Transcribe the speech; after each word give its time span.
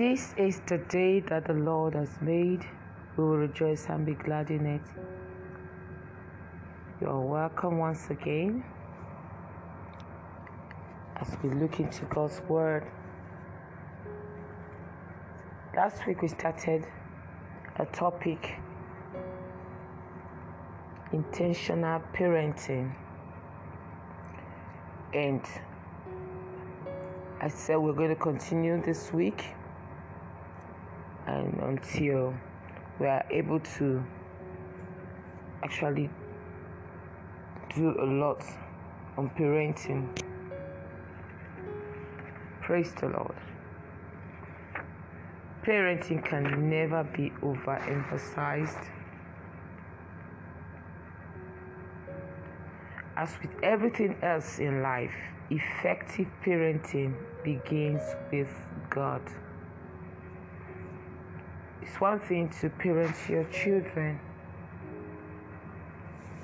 This 0.00 0.32
is 0.38 0.62
the 0.66 0.78
day 0.78 1.20
that 1.28 1.44
the 1.46 1.52
Lord 1.52 1.92
has 1.92 2.08
made. 2.22 2.64
We 3.18 3.24
will 3.24 3.36
rejoice 3.36 3.84
and 3.90 4.06
be 4.06 4.14
glad 4.14 4.50
in 4.50 4.64
it. 4.64 4.80
You 7.02 7.08
are 7.08 7.20
welcome 7.20 7.76
once 7.76 8.08
again 8.08 8.64
as 11.16 11.36
we 11.42 11.50
look 11.50 11.80
into 11.80 12.06
God's 12.06 12.40
Word. 12.48 12.86
Last 15.76 16.06
week 16.06 16.22
we 16.22 16.28
started 16.28 16.86
a 17.76 17.84
topic 17.84 18.54
intentional 21.12 22.00
parenting, 22.14 22.94
and 25.12 25.42
I 27.42 27.48
said 27.48 27.76
we're 27.76 27.92
going 27.92 28.08
to 28.08 28.16
continue 28.16 28.80
this 28.80 29.12
week 29.12 29.44
and 31.30 31.54
until 31.62 32.34
we 32.98 33.06
are 33.06 33.24
able 33.30 33.60
to 33.60 34.02
actually 35.62 36.10
do 37.74 37.94
a 38.00 38.04
lot 38.04 38.44
on 39.16 39.30
parenting. 39.30 40.08
Praise 42.60 42.92
the 43.00 43.08
Lord. 43.08 43.36
Parenting 45.64 46.24
can 46.24 46.68
never 46.68 47.04
be 47.04 47.30
overemphasized. 47.42 48.86
As 53.16 53.36
with 53.42 53.52
everything 53.62 54.16
else 54.22 54.58
in 54.58 54.82
life, 54.82 55.14
effective 55.50 56.28
parenting 56.44 57.14
begins 57.44 58.02
with 58.32 58.48
God. 58.88 59.22
It's 61.90 62.00
one 62.00 62.20
thing 62.20 62.48
to 62.60 62.70
parent 62.70 63.16
your 63.28 63.42
children, 63.46 64.20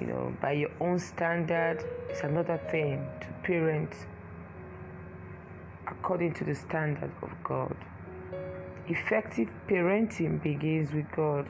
you 0.01 0.09
know, 0.09 0.37
by 0.41 0.53
your 0.53 0.71
own 0.81 0.99
standard. 0.99 1.85
It's 2.11 2.23
another 2.23 2.59
thing 2.69 3.07
to 3.21 3.29
parent 3.45 3.95
according 5.87 6.35
to 6.35 6.45
the 6.45 6.55
standard 6.55 7.13
of 7.23 7.31
God. 7.45 7.77
Effective 8.89 9.49
parenting 9.69 10.43
begins 10.43 10.93
with 10.93 11.09
God. 11.13 11.49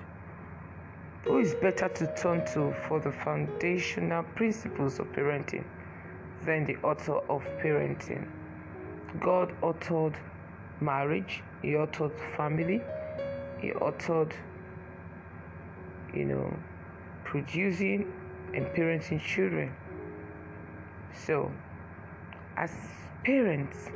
Who 1.25 1.39
is 1.39 1.55
better 1.55 1.89
to 1.89 2.07
turn 2.09 2.45
to 2.53 2.75
for 2.87 3.01
the 3.01 3.13
foundational 3.13 4.25
principles 4.35 4.99
of 4.99 5.11
parenting 5.13 5.65
than 6.45 6.67
the 6.67 6.77
author 6.83 7.17
of 7.31 7.43
parenting? 7.63 8.29
God 9.21 9.55
authored 9.63 10.17
marriage, 10.81 11.43
He 11.63 11.71
authored 11.71 12.13
family, 12.37 12.85
He 13.59 13.71
authored, 13.71 14.33
you 16.15 16.25
know, 16.25 16.57
producing 17.25 18.13
and 18.55 18.67
parenting 18.67 19.21
children. 19.21 19.73
So, 21.13 21.51
as 22.57 22.73
parents, 23.25 23.91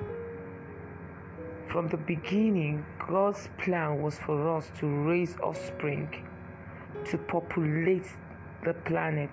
from 1.68 1.88
the 1.88 1.96
beginning, 1.96 2.84
God's 3.08 3.48
plan 3.58 4.02
was 4.02 4.18
for 4.18 4.56
us 4.56 4.70
to 4.80 4.86
raise 4.86 5.36
offspring 5.40 6.26
to 7.06 7.18
populate 7.18 8.06
the 8.64 8.74
planet. 8.74 9.30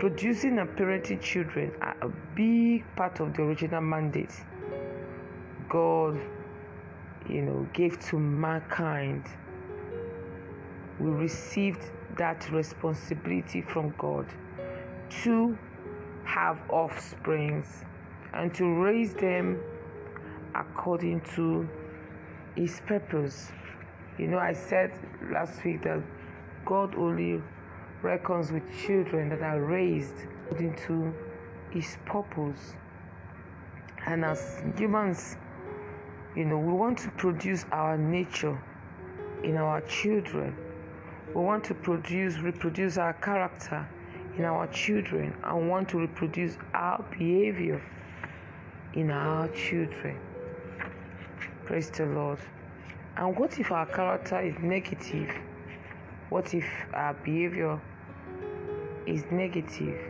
Producing 0.00 0.58
and 0.58 0.68
parenting 0.70 1.20
children 1.20 1.72
are 1.80 1.96
a 2.02 2.08
big 2.34 2.84
part 2.96 3.20
of 3.20 3.34
the 3.36 3.42
original 3.42 3.80
mandate 3.80 4.34
God, 5.68 6.20
you 7.28 7.42
know, 7.42 7.66
gave 7.72 7.98
to 8.10 8.18
mankind. 8.18 9.24
We 10.98 11.10
received 11.10 11.90
that 12.16 12.50
responsibility 12.50 13.62
from 13.62 13.94
God 13.98 14.26
to 15.22 15.58
have 16.24 16.58
offsprings 16.68 17.84
and 18.32 18.54
to 18.54 18.82
raise 18.82 19.14
them 19.14 19.60
according 20.54 21.20
to 21.34 21.68
His 22.56 22.80
purpose. 22.86 23.50
You 24.18 24.28
know, 24.28 24.38
I 24.38 24.52
said 24.52 24.92
last 25.32 25.64
week 25.64 25.82
that 25.82 26.02
God 26.64 26.94
only 26.96 27.42
reckons 28.02 28.52
with 28.52 28.62
children 28.86 29.28
that 29.30 29.42
are 29.42 29.60
raised 29.60 30.14
according 30.46 30.76
to 30.86 31.12
His 31.70 31.96
purpose. 32.04 32.74
And 34.06 34.24
as 34.24 34.62
humans, 34.76 35.36
you 36.36 36.44
know, 36.44 36.58
we 36.58 36.72
want 36.72 36.98
to 36.98 37.10
produce 37.12 37.64
our 37.70 37.96
nature 37.96 38.60
in 39.44 39.56
our 39.56 39.80
children. 39.82 40.56
We 41.28 41.40
want 41.40 41.62
to 41.64 41.74
produce, 41.74 42.38
reproduce 42.38 42.98
our 42.98 43.12
character 43.12 43.88
in 44.36 44.44
our 44.44 44.66
children 44.68 45.32
and 45.44 45.70
want 45.70 45.88
to 45.90 45.98
reproduce 45.98 46.56
our 46.72 47.04
behavior 47.16 47.80
in 48.94 49.10
our 49.10 49.48
children. 49.48 50.18
Praise 51.66 51.90
the 51.90 52.06
Lord. 52.06 52.38
And 53.16 53.38
what 53.38 53.60
if 53.60 53.70
our 53.70 53.86
character 53.86 54.40
is 54.40 54.54
negative? 54.60 55.30
What 56.30 56.52
if 56.52 56.64
our 56.92 57.14
behavior 57.14 57.80
is 59.06 59.24
negative? 59.30 60.00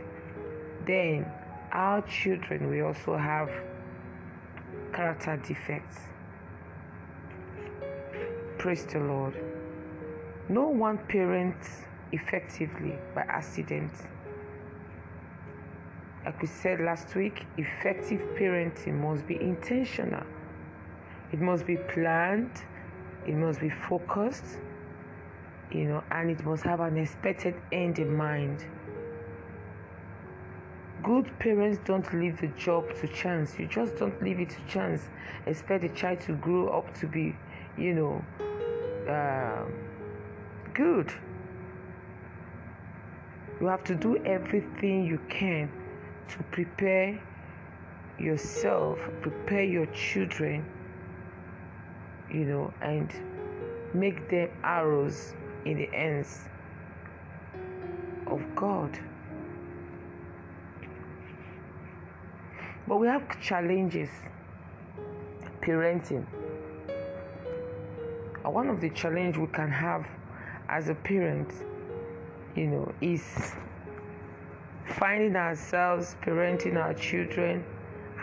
Then 0.87 1.31
our 1.71 2.01
children 2.01 2.69
will 2.69 2.87
also 2.87 3.15
have 3.15 3.51
character 4.91 5.37
defects. 5.45 5.99
Praise 8.65 8.85
the 8.85 8.97
Lord. 8.97 9.35
No 10.49 10.69
one 10.69 10.97
parents 10.97 11.83
effectively 12.11 12.97
by 13.13 13.21
accident. 13.21 13.91
Like 16.25 16.41
we 16.41 16.47
said 16.47 16.79
last 16.79 17.13
week, 17.13 17.45
effective 17.57 18.21
parenting 18.35 18.95
must 18.95 19.27
be 19.27 19.39
intentional. 19.39 20.23
It 21.31 21.41
must 21.41 21.67
be 21.67 21.77
planned, 21.77 22.63
it 23.27 23.35
must 23.35 23.59
be 23.59 23.69
focused, 23.69 24.57
you 25.71 25.83
know, 25.83 26.03
and 26.09 26.31
it 26.31 26.43
must 26.43 26.63
have 26.63 26.79
an 26.79 26.97
expected 26.97 27.53
end 27.71 27.99
in 27.99 28.17
mind. 28.17 28.65
Good 31.03 31.37
parents 31.37 31.77
don't 31.85 32.11
leave 32.19 32.41
the 32.41 32.47
job 32.57 32.85
to 32.99 33.07
chance. 33.09 33.59
You 33.59 33.67
just 33.67 33.95
don't 33.97 34.19
leave 34.23 34.39
it 34.39 34.49
to 34.49 34.65
chance. 34.67 35.07
Expect 35.45 35.83
the 35.83 35.89
child 35.89 36.21
to 36.21 36.33
grow 36.33 36.69
up 36.69 36.91
to 36.95 37.05
be, 37.05 37.37
you 37.77 37.93
know, 37.93 38.25
uh, 39.07 39.65
good. 40.73 41.11
You 43.61 43.67
have 43.67 43.83
to 43.85 43.95
do 43.95 44.17
everything 44.25 45.05
you 45.05 45.19
can 45.29 45.71
to 46.29 46.43
prepare 46.51 47.19
yourself, 48.19 48.99
prepare 49.21 49.63
your 49.63 49.85
children, 49.87 50.65
you 52.29 52.45
know, 52.45 52.73
and 52.81 53.13
make 53.93 54.29
them 54.29 54.49
arrows 54.63 55.33
in 55.65 55.77
the 55.77 55.85
hands 55.87 56.45
of 58.27 58.41
God. 58.55 58.97
But 62.87 62.97
we 62.97 63.07
have 63.07 63.41
challenges 63.41 64.09
parenting. 65.61 66.25
One 68.51 68.69
of 68.69 68.79
the 68.79 68.89
challenge 68.91 69.37
we 69.37 69.47
can 69.47 69.71
have 69.71 70.07
as 70.69 70.89
a 70.89 70.95
parent, 70.95 71.51
you 72.55 72.67
know, 72.67 72.91
is 73.01 73.23
finding 74.85 75.35
ourselves 75.35 76.15
parenting 76.21 76.75
our 76.75 76.93
children 76.93 77.65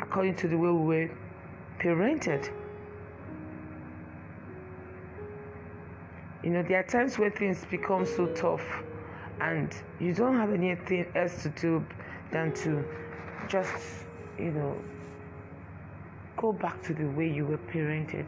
according 0.00 0.37
to 0.37 0.49
the 0.49 0.56
way 0.56 0.71
we 0.71 0.84
were 0.84 1.10
parented. 1.81 2.50
You 6.45 6.51
know, 6.51 6.63
there 6.63 6.80
are 6.80 6.84
times 6.84 7.18
where 7.18 7.30
things 7.30 7.65
become 7.71 8.07
so 8.07 8.27
tough 8.27 8.65
and 9.41 9.75
you 10.01 10.15
don't 10.15 10.36
have 10.36 10.53
anything 10.53 11.07
else 11.15 11.42
to 11.42 11.48
do 11.51 11.84
than 12.30 12.53
to 12.54 12.84
just, 13.48 14.04
you 14.39 14.53
know, 14.53 14.77
go 16.36 16.53
back 16.53 16.80
to 16.84 16.95
the 16.95 17.07
way 17.07 17.28
you 17.28 17.47
were 17.47 17.59
parented. 17.59 18.27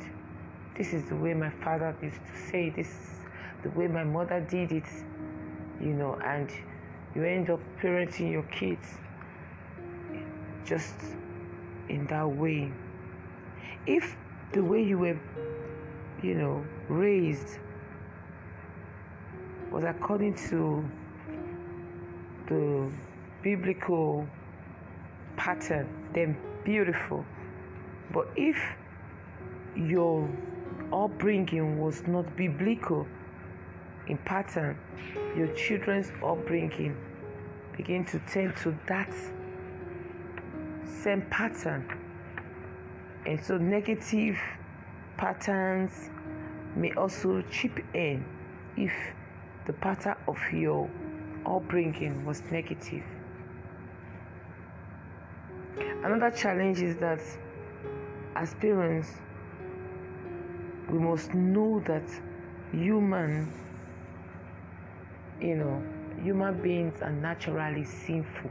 This 0.77 0.93
is 0.93 1.05
the 1.09 1.15
way 1.15 1.35
my 1.35 1.51
father 1.51 1.97
used 2.03 2.17
to 2.17 2.51
say, 2.51 2.71
this 2.71 2.89
is 2.89 3.19
the 3.63 3.71
way 3.71 3.87
my 3.87 4.03
mother 4.03 4.41
did 4.41 4.73
it, 4.73 4.89
you 5.81 5.93
know, 5.93 6.19
and 6.25 6.51
you 7.15 7.23
end 7.23 7.49
up 7.49 7.61
parenting 7.81 8.33
your 8.33 8.43
kids 8.45 8.89
just 10.65 10.97
in 11.89 12.07
that 12.09 12.29
way. 12.29 12.73
If 13.87 14.17
the 14.53 14.65
way 14.65 14.83
you 14.83 14.99
were, 14.99 15.21
you 16.23 16.35
know, 16.35 16.65
raised 16.89 17.59
was 19.71 19.85
according 19.85 20.35
to 20.49 20.85
the 22.49 22.91
biblical 23.43 24.27
pattern, 25.37 25.89
then 26.15 26.37
beautiful. 26.65 27.25
But 28.13 28.29
if 28.37 28.57
your 29.77 30.29
upbringing 30.93 31.79
was 31.81 32.07
not 32.07 32.37
biblical 32.37 33.07
in 34.07 34.19
pattern, 34.19 34.79
your 35.37 35.49
children's 35.55 36.13
upbringing 36.23 36.97
begin 37.77 38.05
to 38.05 38.19
tend 38.21 38.57
to 38.57 38.77
that 38.87 39.13
same 40.87 41.23
pattern. 41.31 41.87
And 43.27 43.43
so 43.43 43.57
negative 43.57 44.39
patterns 45.17 46.11
may 46.77 46.93
also 46.95 47.43
chip 47.51 47.79
in 47.95 48.25
if 48.77 48.93
the 49.67 49.73
pattern 49.73 50.17
of 50.29 50.39
your 50.53 50.89
upbringing 51.47 52.25
was 52.25 52.43
negative. 52.51 53.05
Another 56.05 56.31
challenge 56.31 56.83
is 56.83 56.97
that 56.99 57.21
as 58.37 58.55
parents, 58.55 59.09
we 60.95 61.01
must 61.01 61.35
know 61.35 61.83
that 61.89 62.09
human, 62.71 63.53
you 65.41 65.57
know, 65.57 65.83
human 66.23 66.63
beings 66.63 67.03
are 67.03 67.11
naturally 67.11 67.83
sinful. 67.85 68.49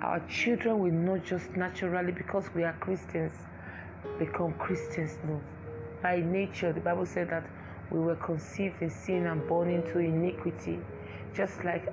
Our 0.00 0.20
children 0.28 0.78
will 0.78 0.92
not 0.92 1.26
just 1.26 1.50
naturally, 1.56 2.12
because 2.12 2.48
we 2.54 2.64
are 2.64 2.72
Christians, 2.80 3.34
become 4.18 4.54
Christians. 4.54 5.18
No. 5.28 5.38
By 6.02 6.20
nature, 6.20 6.72
the 6.72 6.80
Bible 6.80 7.04
said 7.04 7.28
that 7.28 7.44
we 7.90 8.00
were 8.00 8.16
conceived 8.16 8.80
in 8.80 8.88
sin 8.88 9.26
and 9.26 9.46
born 9.46 9.68
into 9.68 9.98
iniquity. 9.98 10.78
Just 11.34 11.64
like 11.64 11.84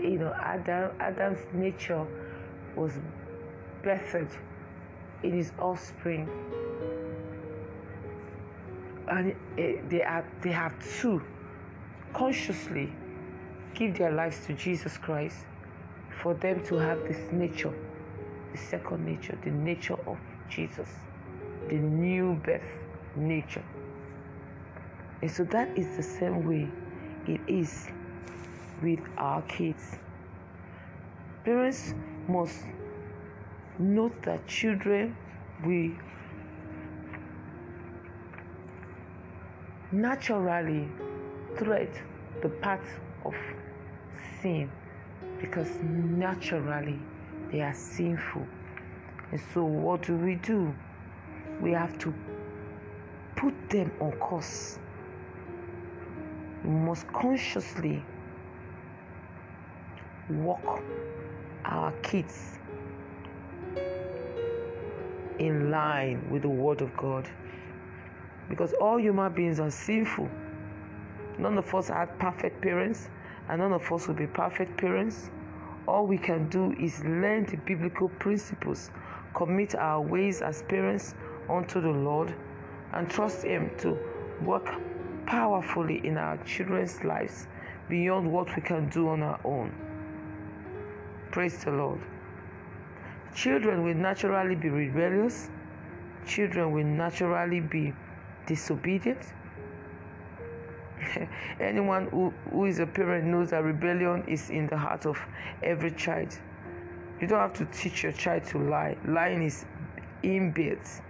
you 0.00 0.18
know, 0.18 0.34
Adam, 0.42 0.90
Adam's 0.98 1.38
nature 1.52 2.04
was 2.74 2.92
birthed 3.84 4.32
in 5.22 5.32
his 5.32 5.52
offspring, 5.60 6.28
and 9.10 9.34
eh, 9.58 9.76
they 9.88 10.02
are 10.02 10.24
they 10.40 10.52
have 10.52 10.74
to 11.00 11.22
consciously 12.14 12.92
give 13.74 13.98
their 13.98 14.12
lives 14.12 14.46
to 14.46 14.54
Jesus 14.54 14.96
Christ 14.96 15.38
for 16.22 16.34
them 16.34 16.62
to 16.64 16.76
have 16.76 17.02
this 17.08 17.32
nature, 17.32 17.72
the 18.52 18.58
second 18.58 19.04
nature, 19.04 19.38
the 19.42 19.50
nature 19.50 19.96
of 20.06 20.18
Jesus, 20.48 20.88
the 21.68 21.76
new 21.76 22.34
birth 22.44 22.62
nature. 23.16 23.64
And 25.22 25.30
so 25.30 25.44
that 25.44 25.76
is 25.76 25.96
the 25.96 26.02
same 26.02 26.46
way 26.46 26.68
it 27.26 27.40
is 27.46 27.88
with 28.82 29.00
our 29.18 29.42
kids. 29.42 29.96
Parents 31.44 31.94
must 32.28 32.64
note 33.78 34.22
that 34.22 34.46
children 34.46 35.16
will 35.64 35.90
naturally 39.92 40.88
tread 41.58 41.90
the 42.42 42.48
path 42.48 42.84
of 43.24 43.34
sin 44.40 44.70
because 45.40 45.68
naturally 45.82 46.98
they 47.50 47.60
are 47.60 47.74
sinful. 47.74 48.46
And 49.32 49.40
so, 49.52 49.64
what 49.64 50.02
do 50.02 50.16
we 50.16 50.36
do? 50.36 50.74
We 51.60 51.72
have 51.72 51.98
to 51.98 52.14
put 53.36 53.54
them 53.68 53.90
on 54.00 54.12
course. 54.12 54.78
We 56.64 56.70
must 56.70 57.06
consciously 57.12 58.04
walk 60.28 60.82
our 61.64 61.92
kids 62.02 62.58
in 65.38 65.70
line 65.70 66.28
with 66.30 66.42
the 66.42 66.48
Word 66.48 66.82
of 66.82 66.96
God. 66.96 67.28
Because 68.50 68.74
all 68.74 68.98
human 68.98 69.32
beings 69.32 69.60
are 69.60 69.70
sinful. 69.70 70.28
None 71.38 71.56
of 71.56 71.74
us 71.74 71.88
had 71.88 72.18
perfect 72.18 72.60
parents, 72.60 73.08
and 73.48 73.60
none 73.60 73.72
of 73.72 73.90
us 73.90 74.08
will 74.08 74.14
be 74.14 74.26
perfect 74.26 74.76
parents. 74.76 75.30
All 75.88 76.06
we 76.06 76.18
can 76.18 76.48
do 76.50 76.72
is 76.72 77.02
learn 77.04 77.46
the 77.46 77.56
biblical 77.56 78.10
principles, 78.10 78.90
commit 79.34 79.74
our 79.74 80.02
ways 80.02 80.42
as 80.42 80.62
parents 80.64 81.14
unto 81.48 81.80
the 81.80 81.88
Lord, 81.88 82.34
and 82.92 83.08
trust 83.08 83.44
Him 83.44 83.70
to 83.78 83.96
work 84.44 84.68
powerfully 85.26 86.04
in 86.04 86.18
our 86.18 86.36
children's 86.44 87.02
lives 87.04 87.46
beyond 87.88 88.30
what 88.30 88.54
we 88.54 88.62
can 88.62 88.88
do 88.90 89.08
on 89.08 89.22
our 89.22 89.40
own. 89.44 89.72
Praise 91.30 91.64
the 91.64 91.70
Lord. 91.70 92.00
Children 93.34 93.84
will 93.84 93.94
naturally 93.94 94.56
be 94.56 94.68
rebellious. 94.68 95.50
Children 96.26 96.72
will 96.72 96.84
naturally 96.84 97.60
be 97.60 97.94
disobedient. 98.46 99.32
Anyone 101.60 102.08
who, 102.08 102.32
who 102.50 102.66
is 102.66 102.78
a 102.78 102.86
parent 102.86 103.26
knows 103.26 103.50
that 103.50 103.62
rebellion 103.64 104.24
is 104.26 104.50
in 104.50 104.66
the 104.66 104.76
heart 104.76 105.06
of 105.06 105.18
every 105.62 105.92
child. 105.92 106.36
You 107.20 107.26
don't 107.26 107.38
have 107.38 107.52
to 107.54 107.66
teach 107.66 108.02
your 108.02 108.12
child 108.12 108.44
to 108.44 108.58
lie. 108.58 108.96
Lying 109.06 109.42
is 109.42 109.64
inbuilt. 110.22 111.00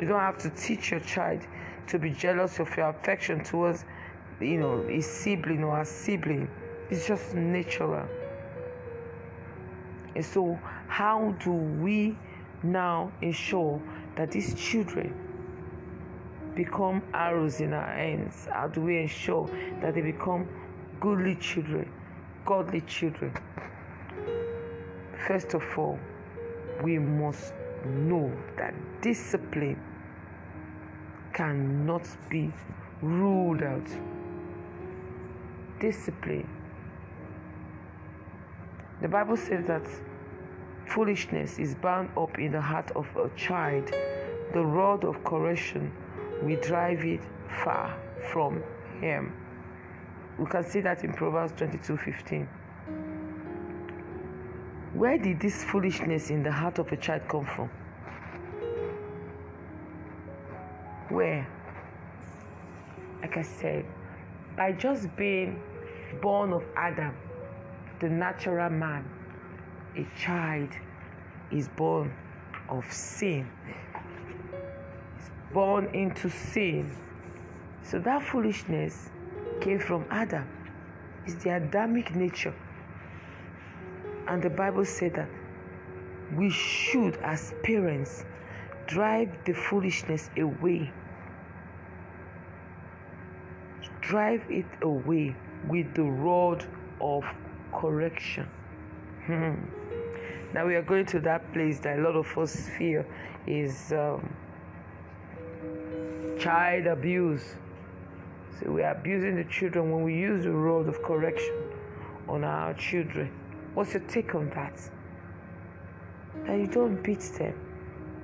You 0.00 0.06
don't 0.06 0.20
have 0.20 0.38
to 0.38 0.50
teach 0.50 0.90
your 0.90 1.00
child 1.00 1.40
to 1.88 1.98
be 1.98 2.10
jealous 2.10 2.58
of 2.58 2.74
your 2.76 2.88
affection 2.90 3.42
towards, 3.42 3.84
you 4.40 4.58
know, 4.58 4.82
his 4.86 5.06
sibling 5.06 5.64
or 5.64 5.76
her 5.76 5.84
sibling. 5.84 6.48
It's 6.90 7.06
just 7.06 7.34
natural. 7.34 8.06
And 10.14 10.24
so, 10.24 10.58
how 10.86 11.34
do 11.42 11.52
we 11.52 12.16
now 12.62 13.12
ensure 13.20 13.80
that 14.16 14.30
these 14.30 14.54
children 14.54 15.12
become 16.54 17.02
arrows 17.12 17.60
in 17.60 17.72
our 17.72 17.92
hands? 17.92 18.46
How 18.50 18.68
do 18.68 18.80
we 18.80 18.98
ensure 18.98 19.48
that 19.80 19.94
they 19.94 20.00
become 20.00 20.48
goodly 21.00 21.36
children, 21.36 21.90
godly 22.46 22.80
children? 22.82 23.32
First 25.26 25.54
of 25.54 25.62
all, 25.76 25.98
we 26.82 26.98
must 26.98 27.54
know 27.86 28.32
that 28.56 28.74
discipline 29.00 29.80
cannot 31.32 32.06
be 32.28 32.52
ruled 33.02 33.62
out. 33.62 33.86
Discipline 35.80 36.48
the 39.04 39.08
Bible 39.08 39.36
says 39.36 39.66
that 39.66 39.86
foolishness 40.86 41.58
is 41.58 41.74
bound 41.74 42.08
up 42.16 42.38
in 42.38 42.52
the 42.52 42.60
heart 42.60 42.90
of 42.92 43.06
a 43.16 43.28
child. 43.36 43.90
The 44.54 44.64
rod 44.64 45.04
of 45.04 45.22
correction 45.24 45.92
will 46.42 46.60
drive 46.60 47.04
it 47.04 47.20
far 47.64 47.96
from 48.32 48.62
him. 49.00 49.32
We 50.38 50.46
can 50.46 50.64
see 50.64 50.80
that 50.80 51.04
in 51.04 51.12
Proverbs 51.12 51.52
22 51.56 51.96
15. 51.96 52.48
Where 54.94 55.18
did 55.18 55.40
this 55.40 55.64
foolishness 55.64 56.30
in 56.30 56.42
the 56.42 56.52
heart 56.52 56.78
of 56.78 56.90
a 56.92 56.96
child 56.96 57.22
come 57.28 57.46
from? 57.46 57.68
Where? 61.08 61.46
Like 63.20 63.36
I 63.36 63.42
said, 63.42 63.84
by 64.56 64.72
just 64.72 65.14
being 65.16 65.60
born 66.20 66.52
of 66.52 66.62
Adam, 66.76 67.14
the 68.00 68.08
natural 68.08 68.70
man, 68.70 69.04
a 69.96 70.06
child 70.18 70.68
is 71.50 71.68
born 71.68 72.12
of 72.68 72.84
sin, 72.92 73.50
born 75.54 75.86
into 75.94 76.28
sin. 76.28 76.90
So 77.82 77.98
that 78.00 78.22
foolishness 78.22 79.10
came 79.60 79.78
from 79.78 80.04
Adam. 80.10 80.46
It's 81.24 81.42
the 81.42 81.56
Adamic 81.56 82.14
nature. 82.14 82.54
And 84.26 84.42
the 84.42 84.50
Bible 84.50 84.84
said 84.84 85.14
that 85.14 85.28
we 86.36 86.50
should, 86.50 87.16
as 87.18 87.54
parents, 87.62 88.24
drive 88.86 89.30
the 89.44 89.52
foolishness 89.52 90.28
away. 90.36 90.92
Drive 94.00 94.42
it 94.50 94.66
away 94.82 95.34
with 95.68 95.94
the 95.94 96.02
rod 96.02 96.66
of 97.00 97.24
correction. 97.72 98.48
Hmm. 99.26 99.54
Now 100.52 100.66
we 100.66 100.74
are 100.74 100.82
going 100.82 101.06
to 101.06 101.20
that 101.20 101.52
place 101.52 101.80
that 101.80 101.98
a 101.98 102.02
lot 102.02 102.16
of 102.16 102.26
us 102.38 102.68
feel 102.78 103.04
is 103.46 103.92
um, 103.92 104.34
child 106.38 106.86
abuse. 106.86 107.56
So 108.60 108.70
we 108.70 108.82
are 108.82 108.92
abusing 108.92 109.36
the 109.36 109.44
children 109.44 109.90
when 109.90 110.02
we 110.02 110.14
use 110.14 110.44
the 110.44 110.52
rod 110.52 110.88
of 110.88 111.02
correction 111.02 111.54
on 112.28 112.44
our 112.44 112.74
children. 112.74 113.32
What's 113.74 113.94
your 113.94 114.02
take 114.02 114.34
on 114.34 114.50
that? 114.50 114.78
That 116.46 116.58
you 116.58 116.66
don't 116.66 117.02
beat 117.02 117.20
them, 117.38 117.54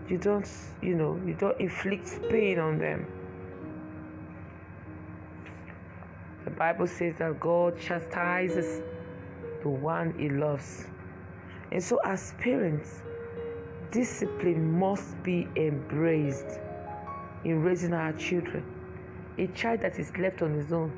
you 0.08 0.18
don't, 0.18 0.48
you 0.82 0.94
know, 0.94 1.20
you 1.26 1.34
don't 1.34 1.58
inflict 1.60 2.20
pain 2.30 2.58
on 2.58 2.78
them. 2.78 3.06
The 6.44 6.50
Bible 6.50 6.86
says 6.86 7.14
that 7.18 7.38
God 7.40 7.78
chastises 7.78 8.82
the 9.62 9.68
one 9.68 10.14
he 10.18 10.28
loves. 10.28 10.86
And 11.72 11.82
so, 11.82 11.98
as 12.04 12.34
parents, 12.38 13.02
discipline 13.90 14.78
must 14.78 15.22
be 15.22 15.46
embraced 15.56 16.60
in 17.44 17.62
raising 17.62 17.92
our 17.92 18.12
children. 18.12 18.64
A 19.38 19.46
child 19.48 19.80
that 19.80 19.98
is 19.98 20.10
left 20.18 20.42
on 20.42 20.54
his 20.54 20.72
own 20.72 20.92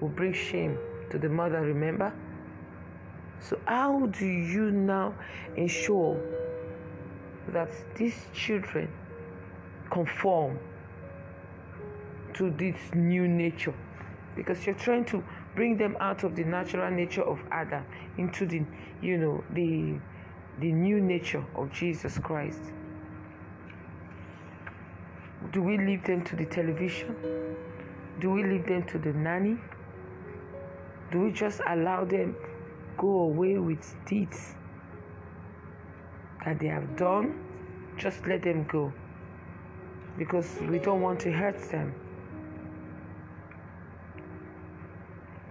will 0.00 0.08
bring 0.08 0.32
shame 0.32 0.78
to 1.10 1.18
the 1.18 1.28
mother, 1.28 1.60
remember? 1.60 2.12
So, 3.40 3.58
how 3.66 4.06
do 4.06 4.26
you 4.26 4.70
now 4.70 5.14
ensure 5.56 6.20
that 7.48 7.70
these 7.96 8.26
children 8.32 8.88
conform 9.90 10.58
to 12.34 12.50
this 12.50 12.76
new 12.94 13.28
nature? 13.28 13.74
Because 14.34 14.64
you're 14.66 14.74
trying 14.74 15.04
to 15.06 15.22
bring 15.54 15.76
them 15.76 15.96
out 16.00 16.24
of 16.24 16.34
the 16.34 16.44
natural 16.44 16.90
nature 16.90 17.22
of 17.22 17.38
Adam 17.50 17.84
into 18.18 18.46
the, 18.46 18.62
you 19.02 19.18
know, 19.18 19.44
the 19.52 19.98
the 20.60 20.72
new 20.72 21.00
nature 21.00 21.44
of 21.56 21.72
Jesus 21.72 22.18
Christ. 22.18 22.60
Do 25.54 25.62
we 25.62 25.78
leave 25.78 26.02
them 26.02 26.24
to 26.24 26.34
the 26.34 26.46
television? 26.46 27.14
Do 28.18 28.32
we 28.32 28.42
leave 28.42 28.66
them 28.66 28.82
to 28.88 28.98
the 28.98 29.12
nanny? 29.12 29.56
Do 31.12 31.20
we 31.20 31.30
just 31.30 31.60
allow 31.68 32.04
them 32.04 32.34
go 32.98 33.20
away 33.20 33.58
with 33.58 33.94
deeds 34.04 34.56
that 36.44 36.58
they 36.58 36.66
have 36.66 36.96
done? 36.96 37.38
Just 37.96 38.26
let 38.26 38.42
them 38.42 38.64
go 38.64 38.92
because 40.18 40.58
we 40.68 40.80
don't 40.80 41.00
want 41.00 41.20
to 41.20 41.30
hurt 41.30 41.60
them. 41.70 41.94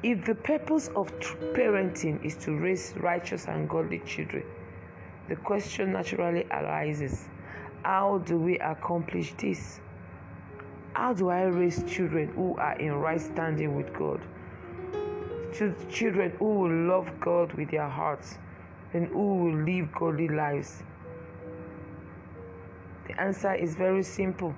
If 0.04 0.26
the 0.26 0.36
purpose 0.36 0.90
of 0.98 1.18
parenting 1.56 2.26
is 2.26 2.36
to 2.44 2.58
raise 2.58 2.94
righteous 2.98 3.48
and 3.48 3.70
godly 3.70 4.00
children, 4.00 4.44
the 5.30 5.38
question 5.38 5.94
naturally 5.94 6.46
arises 6.52 7.30
how 7.84 8.18
do 8.26 8.38
we 8.38 8.60
accomplish 8.60 9.34
this? 9.38 9.80
How 10.94 11.14
do 11.14 11.30
I 11.30 11.44
raise 11.44 11.84
children 11.84 12.30
who 12.30 12.56
are 12.58 12.78
in 12.80 12.94
right 12.94 13.20
standing 13.20 13.76
with 13.76 13.94
God? 13.94 14.22
Children 15.90 16.32
who 16.38 16.46
will 16.46 16.88
love 16.88 17.10
God 17.20 17.54
with 17.54 17.72
their 17.72 17.90
hearts 17.90 18.38
and 18.94 19.08
who 19.08 19.38
will 19.38 19.64
live 19.64 19.92
godly 19.92 20.28
lives? 20.28 20.84
The 23.08 23.20
answer 23.20 23.54
is 23.54 23.76
very 23.76 24.04
simple 24.04 24.56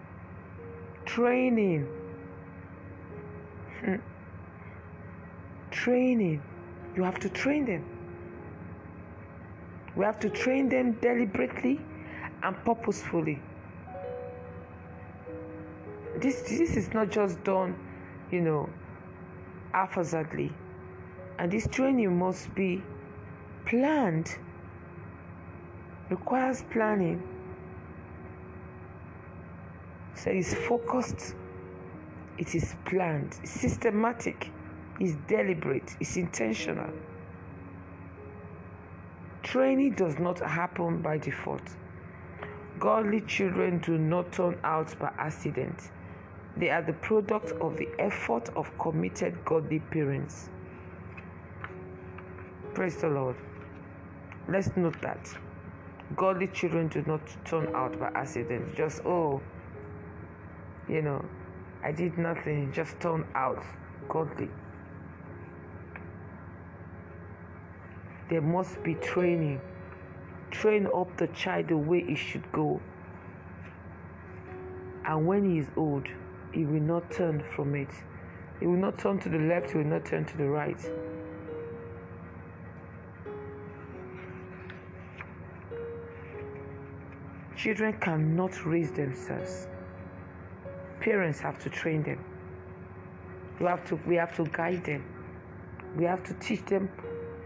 training. 1.06 1.88
Hmm. 3.82 3.96
Training. 5.72 6.42
You 6.96 7.04
have 7.04 7.20
to 7.20 7.30
train 7.30 7.66
them. 7.66 7.86
We 9.96 10.04
have 10.06 10.20
to 10.20 10.30
train 10.30 10.70
them 10.70 10.94
deliberately 10.94 11.80
and 12.44 12.56
purposefully. 12.66 13.42
This, 16.18 16.42
this 16.42 16.78
is 16.78 16.94
not 16.94 17.10
just 17.10 17.44
done, 17.44 17.76
you 18.32 18.42
know, 18.42 18.70
haphazardly. 19.74 20.52
And 21.38 21.52
this 21.52 21.68
training 21.68 22.18
must 22.18 22.54
be 22.56 22.82
planned, 23.66 24.38
requires 26.10 26.64
planning. 26.72 27.22
So 30.14 30.32
it's 30.32 30.54
focused, 30.54 31.36
it 32.38 32.56
is 32.56 32.76
planned, 32.86 33.38
it's 33.44 33.52
systematic, 33.52 34.50
it's 35.00 35.16
deliberate, 35.28 35.96
it's 36.00 36.16
intentional. 36.16 36.90
Training 39.44 39.96
does 39.96 40.18
not 40.18 40.40
happen 40.40 41.02
by 41.02 41.18
default. 41.18 41.76
Godly 42.80 43.22
children 43.22 43.80
do 43.80 43.98
not 43.98 44.32
turn 44.32 44.58
out 44.64 44.98
by 44.98 45.12
accident. 45.18 45.92
They 46.58 46.70
are 46.70 46.82
the 46.82 46.94
product 46.94 47.52
of 47.62 47.78
the 47.78 47.88
effort 48.00 48.50
of 48.56 48.72
committed 48.78 49.44
godly 49.46 49.80
parents. 49.80 50.50
Praise 52.74 52.98
the 52.98 53.10
Lord. 53.10 53.36
Let's 54.48 54.70
note 54.76 55.02
that 55.02 55.28
godly 56.16 56.48
children 56.48 56.88
do 56.88 57.04
not 57.08 57.22
turn 57.46 57.74
out 57.76 58.00
by 58.00 58.12
accident. 58.16 58.76
Just, 58.76 59.02
oh, 59.06 59.42
you 60.88 61.02
know, 61.02 61.24
I 61.84 61.92
did 61.92 62.18
nothing, 62.18 62.72
just 62.72 63.00
turn 63.00 63.26
out 63.36 63.64
godly. 64.08 64.50
there 68.30 68.42
must 68.42 68.82
be 68.84 68.96
training. 68.96 69.62
Train 70.52 70.88
up 70.88 71.16
the 71.18 71.28
child 71.28 71.68
the 71.68 71.78
way 71.78 72.04
he 72.04 72.16
should 72.16 72.50
go. 72.52 72.80
And 75.06 75.28
when 75.28 75.50
he 75.50 75.60
is 75.60 75.68
old, 75.76 76.08
he 76.56 76.64
will 76.64 76.82
not 76.82 77.12
turn 77.12 77.44
from 77.54 77.76
it. 77.76 77.90
He 78.62 78.66
will 78.66 78.78
not 78.78 78.98
turn 78.98 79.20
to 79.20 79.30
the 79.30 79.38
left, 79.38 79.72
he 79.72 79.78
will 79.78 79.86
not 79.86 80.06
turn 80.06 80.24
to 80.24 80.38
the 80.38 80.48
right. 80.48 80.80
Children 87.58 87.94
cannot 88.00 88.66
raise 88.66 88.92
themselves. 88.92 89.68
Parents 91.02 91.40
have 91.42 91.60
to 91.60 91.70
train 91.70 92.04
them. 92.04 92.24
We 93.60 93.66
have 93.66 93.84
to, 93.86 94.00
we 94.08 94.16
have 94.16 94.34
to 94.38 94.46
guide 94.46 94.86
them. 94.86 95.04
We 95.98 96.06
have 96.06 96.24
to 96.24 96.34
teach 96.36 96.64
them 96.66 96.90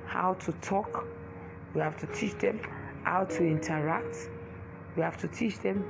how 0.06 0.36
to 0.36 0.52
talk. 0.62 1.08
We 1.74 1.82
have 1.82 1.98
to 1.98 2.08
teach 2.08 2.38
them 2.38 2.60
how 3.04 3.24
to 3.24 3.44
interact. 3.44 4.30
We 4.96 5.02
have 5.02 5.18
to 5.18 5.28
teach 5.28 5.60
them 5.60 5.84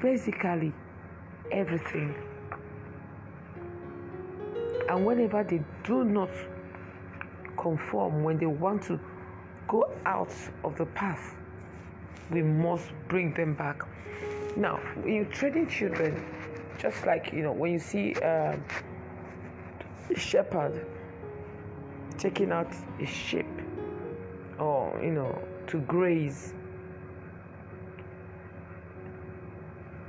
basically 0.00 0.72
everything. 1.52 2.14
And 4.88 5.06
whenever 5.06 5.44
they 5.44 5.62
do 5.84 6.04
not 6.04 6.30
conform, 7.56 8.24
when 8.24 8.38
they 8.38 8.46
want 8.46 8.82
to 8.84 8.98
go 9.68 9.90
out 10.04 10.34
of 10.64 10.76
the 10.76 10.86
path, 10.86 11.34
we 12.30 12.42
must 12.42 12.90
bring 13.08 13.32
them 13.34 13.54
back. 13.54 13.84
Now, 14.56 14.76
when 15.02 15.14
you're 15.14 15.24
training 15.26 15.68
children, 15.68 16.24
just 16.78 17.06
like 17.06 17.32
you 17.32 17.42
know, 17.42 17.52
when 17.52 17.72
you 17.72 17.78
see 17.78 18.14
uh, 18.14 18.56
a 20.10 20.18
shepherd 20.18 20.84
taking 22.18 22.52
out 22.52 22.72
a 23.00 23.06
sheep 23.06 23.46
or 24.58 25.00
you 25.02 25.10
know 25.10 25.36
to 25.66 25.80
graze 25.80 26.54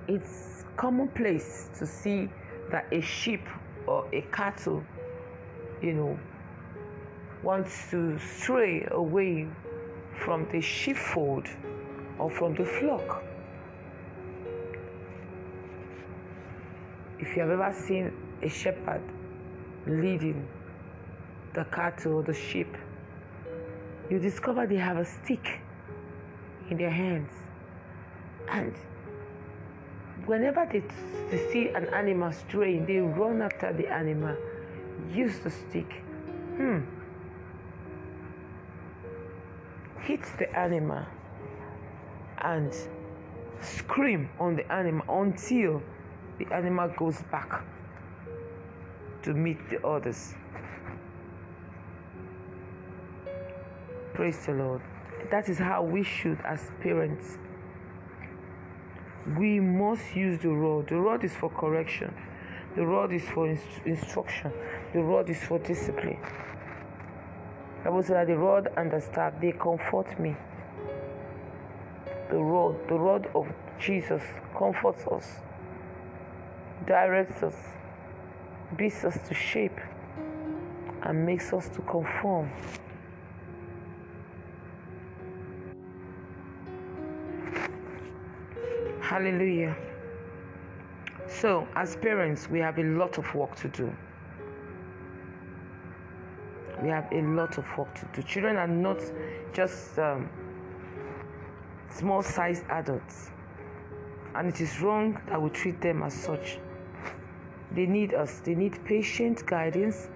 it's 0.08 0.53
commonplace 0.78 1.70
to 1.78 1.86
see 1.86 2.30
that 2.72 2.88
a 2.92 3.02
sheep 3.02 3.48
or 3.88 4.08
a 4.14 4.22
cattle 4.32 4.84
you 5.82 5.94
know 5.94 6.20
wants 7.44 7.90
to 7.92 8.18
stray 8.18 8.88
away 8.92 9.48
from 10.26 10.48
the 10.52 10.62
sheepfold 10.62 11.48
or 12.20 12.30
from 12.30 12.56
the 12.56 12.66
flock 12.66 13.24
if 17.20 17.36
you 17.36 17.42
have 17.42 17.52
ever 17.52 17.74
seen 17.74 18.12
a 18.42 18.50
shepherd 18.50 19.02
leading 19.88 20.48
the 21.54 21.64
cattle, 21.66 22.16
or 22.16 22.24
the 22.24 22.34
sheep, 22.34 22.76
you 24.10 24.20
discover 24.20 24.66
they 24.66 24.76
have 24.76 24.98
a 24.98 25.06
stick 25.06 25.62
in 26.70 26.78
their 26.78 26.90
hands. 26.90 27.32
And 28.50 28.74
whenever 30.26 30.68
they, 30.72 30.82
they 31.30 31.52
see 31.52 31.70
an 31.70 31.88
animal 31.94 32.32
straying, 32.32 32.86
they 32.86 33.00
run 33.00 33.42
after 33.42 33.74
the 33.74 33.88
animal, 33.88 34.36
use 35.12 35.40
the 35.40 35.50
stick, 35.50 36.02
hmm, 36.56 36.80
hit 40.02 40.22
the 40.38 40.58
animal, 40.58 41.04
and 42.42 42.74
scream 43.62 44.30
on 44.40 44.56
the 44.56 44.72
animal 44.72 45.06
until 45.22 45.82
the 46.40 46.54
animal 46.54 46.90
goes 46.98 47.22
back 47.32 47.64
to 49.24 49.34
meet 49.34 49.58
the 49.70 49.86
others. 49.86 50.36
Praise 54.14 54.46
the 54.46 54.54
Lord. 54.54 54.82
That 55.32 55.50
is 55.50 55.58
how 55.58 55.84
we 55.84 56.04
should, 56.04 56.40
as 56.42 56.72
parents. 56.82 57.38
We 59.26 59.60
must 59.60 60.16
use 60.16 60.42
the 60.42 60.50
rod. 60.50 60.88
The 60.88 60.98
rod 60.98 61.24
is 61.24 61.34
for 61.34 61.50
correction, 61.50 62.14
the 62.76 62.86
rod 62.86 63.14
is 63.14 63.24
for 63.24 63.48
inst- 63.48 63.82
instruction, 63.86 64.52
the 64.94 65.02
rod 65.02 65.30
is 65.30 65.42
for 65.42 65.60
discipline. 65.60 66.20
I 67.86 67.90
was 67.90 68.08
that 68.08 68.28
the 68.28 68.38
rod 68.38 68.72
and 68.78 68.92
the 68.92 69.00
staff 69.00 69.34
they 69.42 69.52
comfort 69.52 70.20
me. 70.20 70.36
The 72.30 72.38
rod, 72.38 72.88
the 72.88 72.96
rod 72.96 73.30
of 73.36 73.48
Jesus 73.80 74.22
comforts 74.58 75.06
us, 75.08 75.28
directs 76.86 77.44
us, 77.44 77.56
beats 78.76 79.04
us 79.04 79.18
to 79.28 79.34
shape, 79.34 79.80
and 81.04 81.26
makes 81.26 81.54
us 81.54 81.70
to 81.70 81.82
conform. 81.82 82.50
Hallelujah. 89.14 89.76
So, 91.28 91.68
as 91.76 91.96
parents, 91.98 92.50
we 92.50 92.58
have 92.62 92.80
a 92.80 92.84
lot 92.84 93.20
of 93.20 93.36
work 93.36 93.56
to 93.58 93.68
do. 93.68 93.96
We 96.82 96.90
have 96.90 97.08
a 97.12 97.22
lot 97.22 97.60
of 97.60 97.66
work 97.78 97.94
to 97.94 98.08
do. 98.12 98.24
Children 98.24 98.56
are 98.58 98.68
not 98.68 99.00
just 99.54 100.00
um, 100.00 100.32
small 101.92 102.24
sized 102.24 102.64
adults, 102.72 103.30
and 104.34 104.50
it 104.50 104.60
is 104.60 104.82
wrong 104.82 105.22
that 105.28 105.40
we 105.40 105.52
treat 105.52 105.80
them 105.80 106.02
as 106.02 106.16
such. 106.16 106.58
They 107.72 107.86
need 107.86 108.16
us, 108.16 108.40
they 108.40 108.56
need 108.56 108.84
patient 108.84 109.46
guidance, 109.46 110.10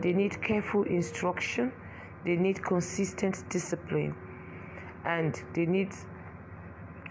they 0.00 0.12
need 0.12 0.40
careful 0.40 0.84
instruction, 0.84 1.72
they 2.24 2.36
need 2.36 2.62
consistent 2.62 3.42
discipline, 3.48 4.14
and 5.04 5.42
they 5.54 5.66
need 5.66 5.92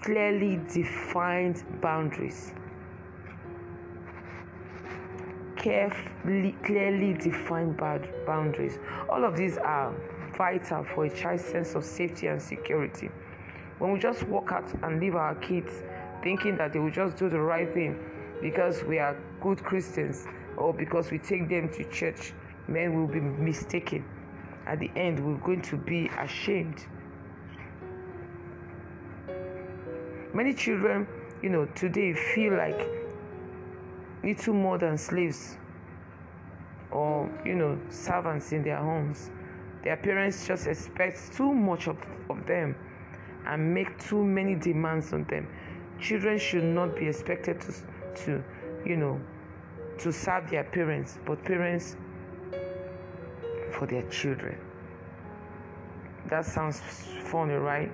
clearly 0.03 0.59
defined 0.73 1.63
boundaries. 1.81 2.53
Carefully, 5.55 6.57
clearly 6.63 7.13
defined 7.13 7.77
boundaries. 7.77 8.79
All 9.09 9.23
of 9.23 9.37
these 9.37 9.57
are 9.57 9.95
vital 10.37 10.83
for 10.83 11.05
a 11.05 11.09
child's 11.09 11.45
sense 11.45 11.73
of 11.75 11.85
safety 11.85 12.27
and 12.27 12.41
security. 12.41 13.09
When 13.79 13.93
we 13.93 13.99
just 13.99 14.23
walk 14.23 14.51
out 14.51 14.71
and 14.83 14.99
leave 14.99 15.15
our 15.15 15.35
kids 15.35 15.83
thinking 16.21 16.57
that 16.57 16.73
they 16.73 16.79
will 16.79 16.91
just 16.91 17.15
do 17.15 17.29
the 17.29 17.39
right 17.39 17.73
thing 17.73 17.97
because 18.41 18.83
we 18.83 18.99
are 18.99 19.17
good 19.41 19.63
Christians 19.63 20.25
or 20.57 20.73
because 20.73 21.11
we 21.11 21.17
take 21.17 21.47
them 21.47 21.69
to 21.69 21.83
church, 21.85 22.33
men 22.67 22.93
will 22.93 23.07
be 23.07 23.21
mistaken. 23.21 24.03
At 24.65 24.79
the 24.79 24.91
end, 24.97 25.25
we're 25.25 25.45
going 25.45 25.61
to 25.63 25.77
be 25.77 26.09
ashamed 26.19 26.85
Many 30.33 30.55
children, 30.55 31.07
you 31.43 31.49
know, 31.49 31.65
today 31.75 32.11
feel 32.13 32.57
like 32.57 32.89
little 34.23 34.55
more 34.55 34.79
than 34.79 34.97
slaves 34.97 35.57
or, 36.89 37.29
you 37.45 37.53
know, 37.53 37.79
servants 37.89 38.51
in 38.51 38.63
their 38.63 38.77
homes. 38.77 39.29
Their 39.83 39.97
parents 39.97 40.47
just 40.47 40.65
expect 40.65 41.33
too 41.33 41.53
much 41.53 41.87
of, 41.87 41.97
of 42.31 42.47
them 42.47 42.75
and 43.45 43.75
make 43.75 43.99
too 43.99 44.23
many 44.23 44.55
demands 44.55 45.13
on 45.13 45.25
them. 45.25 45.47
Children 45.99 46.39
should 46.39 46.63
not 46.63 46.95
be 46.95 47.07
expected 47.07 47.61
to, 47.61 47.73
to 48.23 48.43
you 48.83 48.97
know, 48.97 49.21
to 49.99 50.11
serve 50.11 50.49
their 50.49 50.63
parents, 50.63 51.19
but 51.25 51.43
parents 51.43 51.95
for 53.71 53.85
their 53.85 54.03
children. 54.09 54.57
That 56.27 56.45
sounds 56.45 56.79
funny, 57.25 57.53
right? 57.53 57.91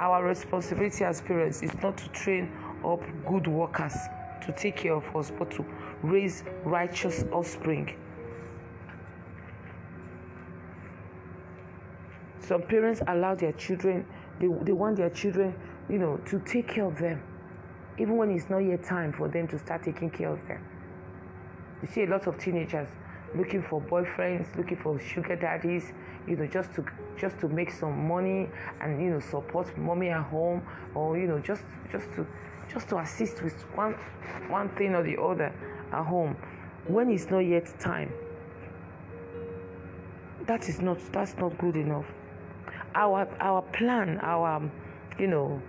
Our 0.00 0.24
responsibility 0.24 1.04
as 1.04 1.20
parents 1.20 1.62
is 1.62 1.74
not 1.82 1.98
to 1.98 2.08
train 2.08 2.50
up 2.82 3.02
good 3.26 3.46
workers 3.46 4.08
to 4.40 4.50
take 4.52 4.76
care 4.76 4.94
of 4.94 5.04
us, 5.14 5.30
but 5.30 5.50
to 5.50 5.66
raise 6.02 6.42
righteous 6.64 7.26
offspring. 7.30 7.94
Some 12.38 12.62
parents 12.62 13.02
allow 13.08 13.34
their 13.34 13.52
children, 13.52 14.06
they, 14.40 14.48
they 14.62 14.72
want 14.72 14.96
their 14.96 15.10
children, 15.10 15.54
you 15.90 15.98
know, 15.98 16.16
to 16.28 16.38
take 16.46 16.68
care 16.68 16.86
of 16.86 16.98
them, 16.98 17.22
even 17.98 18.16
when 18.16 18.30
it's 18.30 18.48
not 18.48 18.60
yet 18.60 18.82
time 18.82 19.12
for 19.12 19.28
them 19.28 19.46
to 19.48 19.58
start 19.58 19.82
taking 19.82 20.08
care 20.08 20.30
of 20.30 20.48
them. 20.48 20.64
You 21.82 21.88
see 21.88 22.04
a 22.04 22.06
lot 22.06 22.26
of 22.26 22.38
teenagers 22.38 22.88
looking 23.34 23.62
for 23.62 23.82
boyfriends, 23.82 24.56
looking 24.56 24.78
for 24.78 24.98
sugar 24.98 25.36
daddies, 25.36 25.92
you 26.26 26.36
know, 26.36 26.46
just 26.46 26.72
to 26.72 26.86
just 27.20 27.38
to 27.38 27.48
make 27.48 27.70
some 27.70 28.08
money 28.08 28.48
and 28.80 29.02
you 29.02 29.10
know 29.10 29.20
support 29.20 29.76
mommy 29.76 30.08
at 30.08 30.22
home, 30.22 30.62
or 30.94 31.18
you 31.18 31.26
know 31.26 31.38
just 31.38 31.62
just 31.92 32.06
to 32.14 32.26
just 32.72 32.88
to 32.88 32.98
assist 32.98 33.42
with 33.42 33.60
one 33.74 33.94
one 34.48 34.68
thing 34.70 34.94
or 34.94 35.02
the 35.02 35.20
other 35.20 35.52
at 35.92 36.04
home 36.04 36.36
when 36.86 37.10
it's 37.10 37.30
not 37.30 37.40
yet 37.40 37.66
time. 37.78 38.12
That 40.46 40.68
is 40.68 40.80
not 40.80 40.98
that's 41.12 41.36
not 41.36 41.56
good 41.58 41.76
enough. 41.76 42.06
Our 42.94 43.28
our 43.40 43.62
plan, 43.62 44.18
our 44.22 44.70
you 45.18 45.26
know 45.26 45.60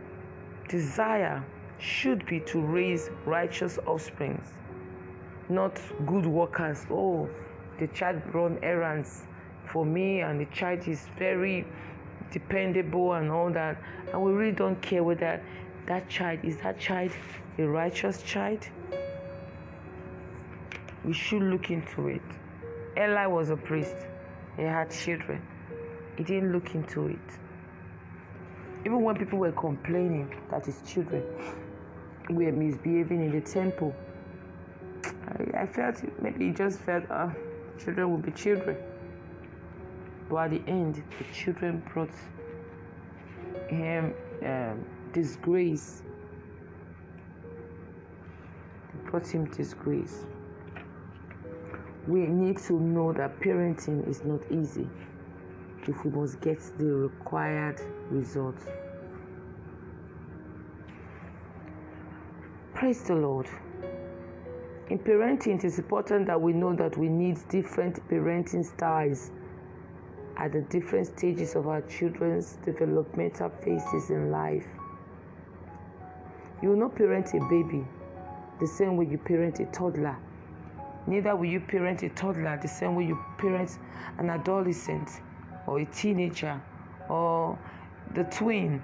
desire 0.70 1.46
should 1.80 2.26
be 2.28 2.40
to 2.40 2.62
raise 2.62 3.10
righteous 3.26 3.78
offsprings, 3.86 4.48
not 5.50 5.80
good 6.06 6.26
workers. 6.26 6.86
Oh, 6.90 7.28
the 7.80 7.88
child 7.88 8.22
run 8.34 8.60
errands 8.64 9.24
for 9.72 9.86
me 9.86 10.22
and 10.22 10.40
the 10.40 10.46
child 10.46 10.88
is 10.88 11.08
very 11.18 11.66
dependable 12.32 13.14
and 13.14 13.32
all 13.32 13.52
that. 13.52 13.82
And 14.12 14.22
we 14.22 14.32
really 14.32 14.56
don't 14.56 14.82
care 14.82 15.04
whether 15.04 15.42
that 15.88 16.10
child 16.10 16.40
is 16.44 16.58
that 16.58 16.80
child 16.80 17.12
a 17.58 17.64
righteous 17.64 18.22
child? 18.22 18.68
We 21.04 21.14
should 21.14 21.44
look 21.44 21.72
into 21.72 22.08
it. 22.08 22.22
Eli 22.98 23.26
was 23.26 23.50
a 23.50 23.58
priest. 23.58 23.96
He 24.58 24.64
had 24.64 24.92
children. 24.92 25.42
He 26.18 26.24
didn't 26.24 26.52
look 26.52 26.76
into 26.76 27.08
it. 27.08 27.20
Even 28.86 29.02
when 29.02 29.16
people 29.16 29.40
were 29.40 29.52
complaining 29.52 30.34
that 30.50 30.66
his 30.66 30.82
children 30.86 31.24
were 32.30 32.52
misbehaving 32.52 33.26
in 33.26 33.32
the 33.32 33.42
temple 33.42 33.96
i, 35.28 35.62
I 35.62 35.66
felt 35.66 36.02
maybe 36.22 36.48
he 36.48 36.52
just 36.52 36.80
felt 36.80 37.10
uh, 37.10 37.30
children 37.84 38.12
will 38.12 38.18
be 38.18 38.32
children 38.32 38.78
but 40.32 40.46
at 40.46 40.52
the 40.52 40.72
end, 40.72 41.04
the 41.18 41.26
children 41.34 41.84
brought 41.94 42.10
him 43.68 44.14
um, 44.46 44.86
disgrace. 45.12 46.04
They 48.94 49.10
brought 49.10 49.28
him 49.28 49.46
disgrace. 49.52 50.24
We 52.08 52.22
need 52.22 52.60
to 52.60 52.80
know 52.80 53.12
that 53.12 53.42
parenting 53.42 54.08
is 54.08 54.24
not 54.24 54.40
easy 54.50 54.88
if 55.86 56.06
we 56.06 56.12
must 56.12 56.40
get 56.40 56.62
the 56.78 56.86
required 56.86 57.82
results. 58.10 58.64
Praise 62.74 63.04
the 63.04 63.16
Lord. 63.16 63.48
In 64.90 64.98
parenting, 64.98 65.60
it 65.60 65.66
is 65.66 65.78
important 65.78 66.26
that 66.28 66.42
we 66.42 66.54
know 66.54 66.74
that 66.74 66.98
we 66.98 67.10
need 67.10 67.38
different 67.50 68.00
parenting 68.10 68.66
styles 68.66 69.32
at 70.42 70.54
the 70.54 70.62
different 70.62 71.06
stages 71.06 71.56
of 71.56 71.68
our 71.68 71.82
children's 71.82 72.58
developmental 72.66 73.48
phases 73.64 74.10
in 74.10 74.32
life. 74.32 74.66
You 76.64 76.70
will 76.70 76.78
not 76.78 76.96
parent 76.96 77.28
a 77.36 77.40
baby 77.48 77.86
the 78.60 78.66
same 78.66 78.98
way 78.98 79.06
you 79.06 79.20
parent 79.20 79.60
a 79.60 79.66
toddler. 79.66 80.18
Neither 81.06 81.36
will 81.36 81.46
you 81.46 81.60
parent 81.60 82.02
a 82.02 82.10
toddler 82.10 82.58
the 82.60 82.68
same 82.68 82.96
way 82.96 83.06
you 83.06 83.20
parent 83.38 83.78
an 84.18 84.32
adolescent 84.32 85.22
or 85.68 85.80
a 85.80 85.86
teenager 85.86 86.60
or 87.08 87.60
the 88.16 88.24
twin. 88.24 88.82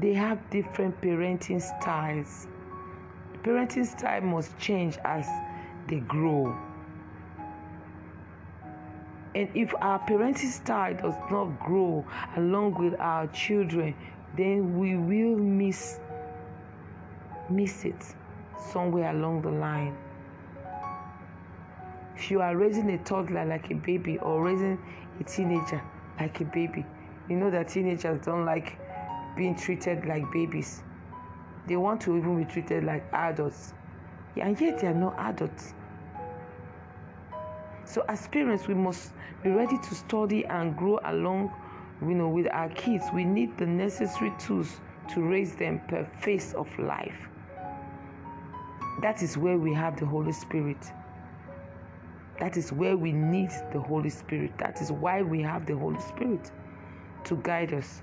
They 0.00 0.14
have 0.14 0.50
different 0.50 1.00
parenting 1.00 1.62
styles. 1.62 2.48
The 3.34 3.38
parenting 3.38 3.86
style 3.86 4.22
must 4.22 4.58
change 4.58 4.98
as 5.04 5.28
they 5.86 6.00
grow. 6.00 6.56
And 9.34 9.48
if 9.54 9.74
our 9.80 9.98
parenting 10.00 10.50
style 10.50 10.94
does 10.94 11.14
not 11.30 11.58
grow 11.58 12.04
along 12.36 12.74
with 12.74 12.98
our 13.00 13.26
children, 13.28 13.94
then 14.36 14.78
we 14.78 14.96
will 14.96 15.38
miss 15.38 15.98
miss 17.48 17.84
it 17.84 18.14
somewhere 18.72 19.10
along 19.10 19.42
the 19.42 19.50
line. 19.50 19.96
If 22.16 22.30
you 22.30 22.40
are 22.40 22.56
raising 22.56 22.90
a 22.90 22.98
toddler 22.98 23.44
like 23.44 23.70
a 23.70 23.74
baby 23.74 24.18
or 24.18 24.44
raising 24.44 24.78
a 25.18 25.24
teenager 25.24 25.82
like 26.20 26.40
a 26.40 26.44
baby, 26.44 26.84
you 27.28 27.36
know 27.36 27.50
that 27.50 27.68
teenagers 27.68 28.24
don't 28.24 28.44
like 28.44 28.78
being 29.36 29.56
treated 29.56 30.04
like 30.06 30.30
babies. 30.30 30.82
They 31.66 31.76
want 31.76 32.00
to 32.02 32.16
even 32.16 32.42
be 32.42 32.50
treated 32.50 32.84
like 32.84 33.04
adults. 33.12 33.72
And 34.36 34.60
yet 34.60 34.80
they 34.80 34.88
are 34.88 34.94
not 34.94 35.18
adults. 35.18 35.74
So 37.84 38.04
as 38.08 38.28
parents, 38.28 38.68
we 38.68 38.74
must 38.74 39.12
be 39.42 39.50
ready 39.50 39.78
to 39.78 39.94
study 39.94 40.44
and 40.46 40.76
grow 40.76 40.98
along 41.04 41.52
you 42.08 42.14
know, 42.14 42.28
with 42.28 42.48
our 42.52 42.68
kids. 42.70 43.04
We 43.12 43.24
need 43.24 43.56
the 43.58 43.66
necessary 43.66 44.32
tools 44.38 44.80
to 45.10 45.22
raise 45.22 45.54
them 45.54 45.80
per 45.88 46.04
phase 46.20 46.54
of 46.54 46.66
life. 46.78 47.28
That 49.00 49.22
is 49.22 49.36
where 49.36 49.58
we 49.58 49.72
have 49.74 49.98
the 49.98 50.06
Holy 50.06 50.32
Spirit. 50.32 50.92
That 52.40 52.56
is 52.56 52.72
where 52.72 52.96
we 52.96 53.12
need 53.12 53.50
the 53.72 53.80
Holy 53.80 54.10
Spirit. 54.10 54.56
That 54.58 54.80
is 54.80 54.90
why 54.90 55.22
we 55.22 55.42
have 55.42 55.66
the 55.66 55.76
Holy 55.76 56.00
Spirit 56.00 56.50
to 57.24 57.36
guide 57.36 57.72
us. 57.72 58.02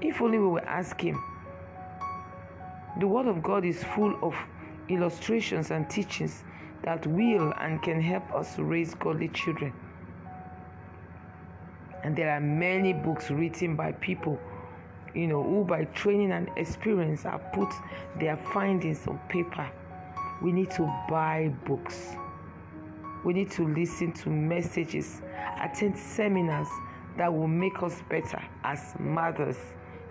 If 0.00 0.20
only 0.20 0.38
we 0.38 0.48
will 0.48 0.66
ask 0.66 1.00
Him. 1.00 1.22
The 3.00 3.06
Word 3.06 3.26
of 3.26 3.42
God 3.42 3.64
is 3.64 3.82
full 3.82 4.16
of 4.22 4.34
illustrations 4.88 5.70
and 5.70 5.88
teachings 5.88 6.44
that 6.84 7.06
will 7.06 7.52
and 7.60 7.82
can 7.82 8.00
help 8.00 8.30
us 8.34 8.58
raise 8.58 8.94
godly 8.94 9.28
children. 9.28 9.72
And 12.02 12.14
there 12.14 12.30
are 12.30 12.40
many 12.40 12.92
books 12.92 13.30
written 13.30 13.76
by 13.76 13.92
people 13.92 14.38
you 15.14 15.28
know, 15.28 15.42
who 15.42 15.64
by 15.64 15.84
training 15.84 16.32
and 16.32 16.50
experience 16.56 17.22
have 17.22 17.52
put 17.52 17.72
their 18.18 18.36
findings 18.36 19.06
on 19.06 19.18
paper. 19.28 19.70
We 20.42 20.52
need 20.52 20.70
to 20.72 20.82
buy 21.08 21.52
books. 21.64 22.16
We 23.24 23.32
need 23.32 23.50
to 23.52 23.66
listen 23.66 24.12
to 24.14 24.28
messages, 24.28 25.22
attend 25.60 25.96
seminars 25.96 26.68
that 27.16 27.32
will 27.32 27.48
make 27.48 27.82
us 27.82 28.02
better 28.10 28.42
as 28.64 28.94
mothers 28.98 29.56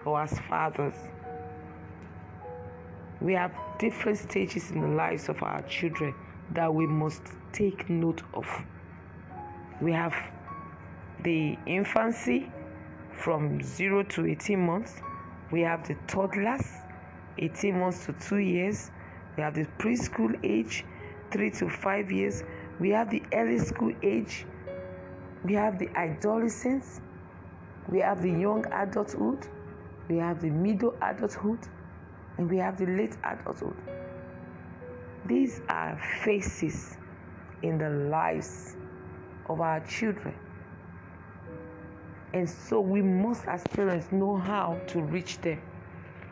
or 0.05 0.21
as 0.21 0.39
fathers. 0.49 0.95
We 3.21 3.33
have 3.33 3.53
different 3.77 4.17
stages 4.17 4.71
in 4.71 4.81
the 4.81 4.87
lives 4.87 5.29
of 5.29 5.43
our 5.43 5.61
children 5.63 6.15
that 6.51 6.73
we 6.73 6.85
must 6.85 7.21
take 7.51 7.89
note 7.89 8.21
of. 8.33 8.47
We 9.81 9.91
have 9.91 10.13
the 11.23 11.57
infancy 11.65 12.51
from 13.11 13.61
0 13.61 14.03
to 14.03 14.25
18 14.25 14.59
months. 14.59 15.01
We 15.51 15.61
have 15.61 15.87
the 15.87 15.95
toddlers, 16.07 16.65
18 17.37 17.79
months 17.79 18.05
to 18.05 18.13
2 18.13 18.37
years. 18.37 18.91
We 19.37 19.43
have 19.43 19.55
the 19.55 19.65
preschool 19.79 20.37
age, 20.43 20.85
3 21.31 21.51
to 21.51 21.69
5 21.69 22.11
years. 22.11 22.43
We 22.79 22.89
have 22.89 23.09
the 23.09 23.23
early 23.33 23.59
school 23.59 23.93
age. 24.03 24.45
We 25.43 25.53
have 25.53 25.79
the 25.79 25.89
adolescence. 25.95 27.01
We 27.89 27.99
have 27.99 28.21
the 28.21 28.31
young 28.31 28.65
adulthood. 28.71 29.47
We 30.09 30.17
have 30.17 30.41
the 30.41 30.49
middle 30.49 30.95
adulthood. 31.01 31.59
And 32.37 32.49
we 32.49 32.57
have 32.57 32.77
the 32.77 32.85
late 32.85 33.17
adulthood. 33.23 33.75
These 35.25 35.61
are 35.69 35.97
faces 36.23 36.97
in 37.61 37.77
the 37.77 37.89
lives 37.89 38.75
of 39.47 39.61
our 39.61 39.79
children. 39.81 40.35
And 42.33 42.49
so 42.49 42.81
we 42.81 43.01
must, 43.01 43.45
as 43.47 43.63
parents, 43.67 44.11
know 44.11 44.35
how 44.35 44.79
to 44.87 45.01
reach 45.01 45.39
them 45.39 45.61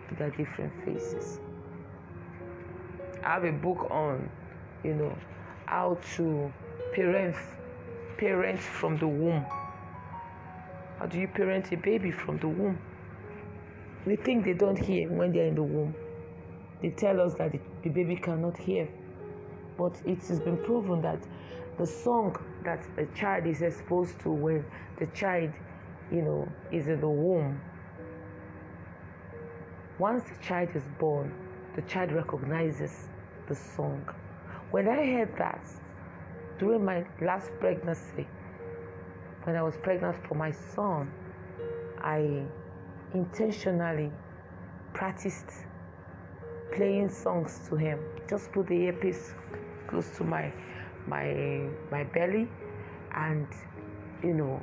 in 0.10 0.16
their 0.18 0.32
different 0.32 0.74
faces. 0.84 1.40
I 3.24 3.36
have 3.36 3.44
a 3.44 3.52
book 3.52 3.90
on, 3.92 4.30
you 4.84 4.96
know, 4.96 5.18
how 5.68 5.98
to 6.16 6.52
parent 6.94 7.36
parent 8.18 8.60
from 8.60 8.98
the 8.98 9.08
womb. 9.08 9.46
How 11.00 11.06
do 11.06 11.20
you 11.20 11.28
parent 11.28 11.72
a 11.72 11.78
baby 11.78 12.12
from 12.12 12.38
the 12.40 12.48
womb? 12.48 12.78
We 14.06 14.16
think 14.16 14.46
they 14.46 14.54
don't 14.54 14.78
hear 14.78 15.10
when 15.10 15.32
they're 15.32 15.48
in 15.48 15.56
the 15.56 15.64
womb. 15.64 15.96
They 16.82 16.90
tell 16.90 17.22
us 17.22 17.36
that 17.36 17.52
the 17.84 17.90
baby 17.90 18.16
cannot 18.16 18.58
hear. 18.58 18.90
But 19.78 19.94
it 20.06 20.20
has 20.28 20.40
been 20.40 20.58
proven 20.58 21.02
that 21.02 21.20
the 21.78 21.86
song 21.86 22.36
that 22.64 22.84
a 22.98 23.06
child 23.18 23.46
is 23.46 23.62
exposed 23.62 24.20
to 24.22 24.30
when 24.30 24.66
the 24.98 25.08
child, 25.08 25.52
you 26.12 26.22
know, 26.22 26.48
is 26.72 26.88
in 26.88 27.00
the 27.00 27.10
womb, 27.10 27.60
once 29.98 30.24
the 30.24 30.44
child 30.44 30.70
is 30.76 30.84
born, 31.00 31.32
the 31.76 31.82
child 31.84 32.12
recognizes 32.12 33.08
the 33.48 33.56
song. 33.56 34.04
When 34.72 34.88
I 34.88 35.06
heard 35.06 35.38
that 35.38 35.64
during 36.58 36.84
my 36.84 37.06
last 37.22 37.52
pregnancy, 37.60 38.28
when 39.44 39.56
I 39.56 39.62
was 39.62 39.76
pregnant 39.78 40.16
for 40.28 40.36
my 40.36 40.52
son, 40.52 41.12
I 42.00 42.44
intentionally 43.14 44.12
practiced 44.94 45.52
playing 46.72 47.10
songs 47.10 47.60
to 47.70 47.76
him. 47.76 48.00
Just 48.30 48.52
put 48.52 48.68
the 48.68 48.76
earpiece 48.76 49.34
close 49.88 50.10
to 50.18 50.24
my 50.24 50.52
my 51.08 51.68
my 51.92 52.04
belly 52.04 52.48
and 53.16 53.48
you 54.24 54.34
know 54.34 54.62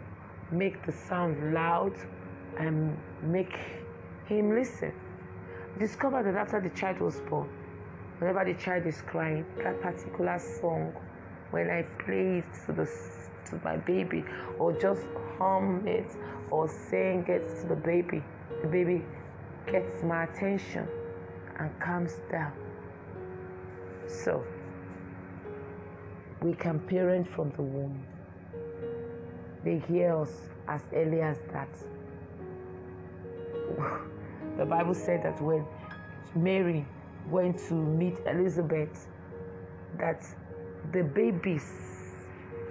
make 0.50 0.84
the 0.86 0.92
sound 0.92 1.52
loud 1.52 1.92
and 2.58 2.96
make 3.22 3.58
him 4.26 4.54
listen. 4.54 4.92
Discover 5.78 6.22
that 6.24 6.34
after 6.34 6.60
the 6.60 6.70
child 6.70 7.00
was 7.00 7.20
born, 7.28 7.48
whenever 8.18 8.44
the 8.44 8.54
child 8.54 8.86
is 8.86 9.02
crying, 9.02 9.44
that 9.62 9.80
particular 9.80 10.38
song, 10.38 10.92
when 11.50 11.70
I 11.70 11.82
play 12.04 12.38
it 12.38 12.66
to 12.66 12.72
the 12.72 12.88
to 13.50 13.60
my 13.64 13.76
baby 13.76 14.24
or 14.58 14.72
just 14.72 15.06
hum 15.38 15.86
it 15.86 16.10
or 16.50 16.68
sing 16.68 17.24
it 17.28 17.48
to 17.60 17.66
the 17.68 17.76
baby, 17.76 18.22
the 18.62 18.68
baby 18.68 19.04
gets 19.66 20.02
my 20.02 20.24
attention 20.24 20.88
and 21.58 21.70
calms 21.80 22.20
down. 22.30 22.52
So 24.06 24.44
we 26.42 26.54
can 26.54 26.78
parent 26.80 27.28
from 27.28 27.50
the 27.50 27.62
womb. 27.62 28.02
They 29.64 29.78
hear 29.88 30.16
us 30.16 30.32
as 30.68 30.82
early 30.94 31.20
as 31.20 31.38
that. 31.52 31.68
the 34.56 34.64
Bible 34.64 34.94
said 34.94 35.22
that 35.24 35.40
when 35.42 35.64
Mary 36.34 36.86
went 37.30 37.58
to 37.68 37.74
meet 37.74 38.18
Elizabeth, 38.26 39.08
that 39.98 40.24
the 40.92 41.02
babies 41.02 41.70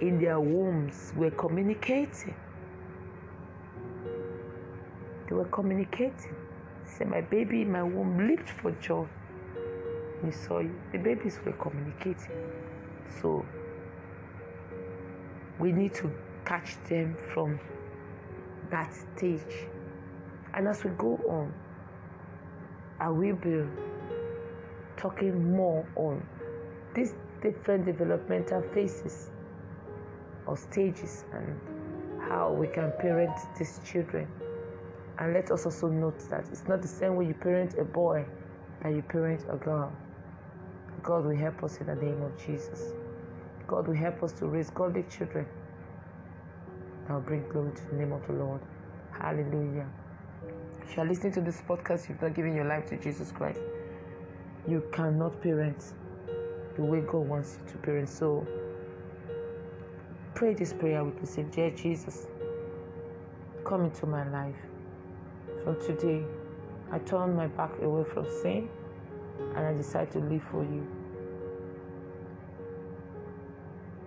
in 0.00 0.20
their 0.20 0.40
wombs 0.40 1.12
were 1.16 1.30
communicating. 1.30 2.34
They 5.28 5.34
were 5.34 5.44
communicating. 5.46 6.34
Say, 6.88 7.04
my 7.04 7.20
baby 7.20 7.62
in 7.62 7.70
my 7.72 7.82
womb 7.82 8.26
leaped 8.26 8.48
for 8.48 8.72
joy. 8.72 9.06
We 10.22 10.32
saw 10.32 10.60
you. 10.60 10.74
The 10.92 10.98
babies 10.98 11.38
were 11.44 11.52
communicating. 11.52 12.32
So 13.20 13.44
we 15.58 15.72
need 15.72 15.94
to 15.94 16.10
catch 16.44 16.76
them 16.88 17.16
from 17.34 17.60
that 18.70 18.92
stage. 18.94 19.66
And 20.54 20.66
as 20.66 20.82
we 20.82 20.90
go 20.90 21.20
on, 21.28 21.52
I 23.00 23.10
will 23.10 23.36
be 23.36 23.62
talking 24.96 25.54
more 25.54 25.86
on 25.94 26.26
these 26.94 27.14
different 27.42 27.84
developmental 27.84 28.62
phases 28.74 29.30
or 30.46 30.56
stages 30.56 31.24
and 31.32 31.60
how 32.28 32.52
we 32.52 32.66
can 32.66 32.92
parent 32.98 33.36
these 33.56 33.80
children. 33.84 34.26
And 35.18 35.34
let 35.34 35.50
us 35.50 35.64
also 35.66 35.88
note 35.88 36.18
that 36.30 36.46
it's 36.52 36.68
not 36.68 36.80
the 36.80 36.88
same 36.88 37.16
way 37.16 37.26
you 37.26 37.34
parent 37.34 37.74
a 37.78 37.84
boy 37.84 38.24
that 38.82 38.94
you 38.94 39.02
parent 39.02 39.44
a 39.50 39.56
girl. 39.56 39.92
God 41.02 41.24
will 41.24 41.36
help 41.36 41.62
us 41.64 41.78
in 41.78 41.86
the 41.86 41.94
name 41.96 42.22
of 42.22 42.32
Jesus. 42.44 42.92
God 43.66 43.88
will 43.88 43.96
help 43.96 44.22
us 44.22 44.32
to 44.34 44.46
raise 44.46 44.70
godly 44.70 45.04
children 45.04 45.46
that 47.06 47.14
will 47.14 47.20
bring 47.20 47.44
glory 47.48 47.72
to 47.74 47.90
the 47.90 47.96
name 47.96 48.12
of 48.12 48.26
the 48.26 48.34
Lord. 48.34 48.60
Hallelujah. 49.10 49.86
If 50.82 50.96
you 50.96 51.02
are 51.02 51.06
listening 51.06 51.32
to 51.34 51.40
this 51.40 51.62
podcast, 51.68 52.08
you've 52.08 52.22
not 52.22 52.34
given 52.34 52.54
your 52.54 52.64
life 52.64 52.86
to 52.90 52.96
Jesus 52.96 53.32
Christ. 53.32 53.60
You 54.68 54.82
cannot 54.92 55.40
parent 55.42 55.92
the 56.76 56.84
way 56.84 57.00
God 57.00 57.26
wants 57.26 57.58
you 57.58 57.72
to 57.72 57.78
parent. 57.78 58.08
So 58.08 58.46
pray 60.34 60.54
this 60.54 60.72
prayer 60.72 61.04
with 61.04 61.20
me. 61.20 61.26
Say, 61.26 61.42
Dear 61.42 61.70
Jesus, 61.70 62.26
come 63.64 63.84
into 63.84 64.06
my 64.06 64.28
life. 64.30 64.67
From 65.68 65.78
today, 65.82 66.24
I 66.90 66.98
turn 67.00 67.36
my 67.36 67.46
back 67.46 67.72
away 67.82 68.02
from 68.02 68.24
sin 68.40 68.70
and 69.54 69.66
I 69.66 69.74
decide 69.74 70.10
to 70.12 70.18
live 70.18 70.42
for 70.50 70.62
you. 70.62 70.86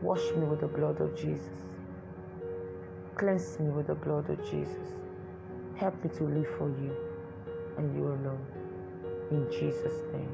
Wash 0.02 0.24
me 0.36 0.48
with 0.48 0.62
the 0.62 0.68
blood 0.68 1.00
of 1.02 1.16
Jesus. 1.16 1.60
Cleanse 3.14 3.60
me 3.60 3.70
with 3.70 3.86
the 3.86 3.94
blood 3.94 4.28
of 4.32 4.44
Jesus. 4.50 4.96
Help 5.76 6.04
me 6.04 6.10
to 6.18 6.24
live 6.24 6.48
for 6.58 6.68
you 6.68 6.96
and 7.78 7.96
you 7.96 8.08
alone. 8.08 8.44
In 9.30 9.46
Jesus' 9.52 10.02
name. 10.12 10.34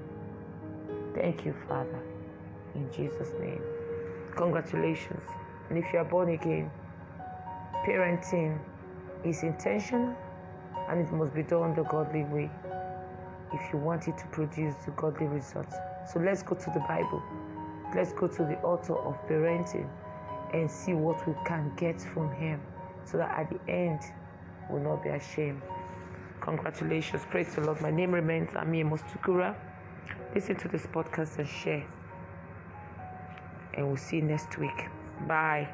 Thank 1.14 1.44
you, 1.44 1.54
Father. 1.68 2.00
In 2.74 2.90
Jesus' 2.94 3.34
name. 3.38 3.62
Congratulations. 4.38 5.30
And 5.70 5.78
if 5.78 5.92
you 5.92 6.00
are 6.00 6.06
born 6.06 6.30
again, 6.30 6.72
parenting 7.86 8.58
is 9.26 9.44
intentional 9.44 10.16
and 10.90 11.00
it 11.06 11.12
must 11.12 11.34
be 11.34 11.44
done 11.44 11.76
the 11.76 11.84
godly 11.84 12.24
way 12.24 12.50
if 13.54 13.74
you 13.74 13.80
want 13.80 14.08
it 14.08 14.18
to 14.18 14.26
produce 14.28 14.76
the 14.86 14.92
godly 14.92 15.28
results. 15.28 15.76
So 16.12 16.20
let's 16.20 16.44
go 16.44 16.56
to 16.56 16.70
the 16.72 16.80
Bible. 16.82 17.22
Let's 17.96 18.14
go 18.14 18.28
to 18.28 18.44
the 18.44 18.58
author 18.62 18.98
of 18.98 19.16
parenting 19.28 19.90
and 20.54 20.70
see 20.70 20.94
what 20.94 21.26
we 21.28 21.34
can 21.46 21.72
get 21.78 22.02
from 22.02 22.32
him 22.32 22.62
so 23.06 23.18
that 23.18 23.38
at 23.38 23.50
the 23.50 23.72
end 23.72 24.02
we'll 24.70 24.82
not 24.82 25.04
be 25.04 25.10
ashamed. 25.10 25.62
Congratulations. 26.42 27.24
Praise 27.30 27.56
the 27.56 27.62
Lord. 27.62 27.82
My 27.82 27.92
name 27.92 28.14
remains 28.14 28.50
Ami 28.56 28.84
Mostukura. 28.84 29.56
Listen 30.36 30.56
to 30.58 30.68
this 30.68 30.86
podcast 30.86 31.40
and 31.40 31.48
share. 31.48 31.86
And 33.74 33.88
we'll 33.88 33.98
see 33.98 34.18
you 34.18 34.24
next 34.24 34.58
week. 34.58 34.86
Bye. 35.28 35.68